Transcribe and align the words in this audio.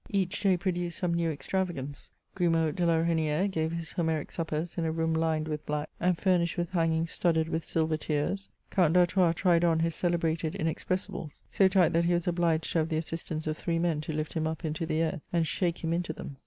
Each 0.09 0.39
day 0.41 0.57
produced 0.57 0.97
some 0.97 1.13
new 1.13 1.29
extravagance. 1.29 2.09
Qrimod 2.35 2.75
de 2.75 2.87
la 2.87 2.95
Reynifere 2.95 3.51
gave 3.51 3.71
his 3.71 3.91
Homeric 3.91 4.31
suppers 4.31 4.75
in 4.75 4.83
a 4.83 4.91
room 4.91 5.13
lined 5.13 5.45
vdth 5.47 5.63
black, 5.67 5.89
and 5.99 6.17
furnished 6.17 6.57
with 6.57 6.71
hangings 6.71 7.11
studded 7.11 7.47
with 7.47 7.63
silver 7.63 7.97
tears. 7.97 8.49
Count 8.71 8.95
d' 8.95 8.97
Artois 8.97 9.33
tried 9.33 9.63
on 9.63 9.77
his 9.81 9.93
celebrated 9.93 10.55
inexpressibles, 10.55 11.43
so 11.51 11.67
tight 11.67 11.89
that 11.93 12.05
he 12.05 12.15
was 12.15 12.25
obUged 12.25 12.71
to 12.71 12.79
have 12.79 12.89
the 12.89 12.97
assistance 12.97 13.45
of 13.45 13.55
three 13.57 13.77
men 13.77 14.01
to 14.01 14.11
lift 14.11 14.33
him 14.33 14.47
up 14.47 14.65
into 14.65 14.87
the 14.87 15.03
air 15.03 15.21
and 15.31 15.45
shake 15.45 15.83
him 15.83 15.93
into 15.93 16.13
them. 16.13 16.37